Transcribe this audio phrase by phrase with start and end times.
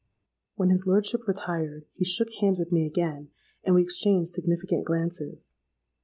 [0.55, 3.29] "When his lordship retired, he shook hands with me again,
[3.63, 5.57] and we exchanged significant glances.